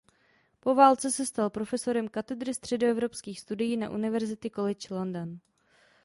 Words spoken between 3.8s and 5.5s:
University College London.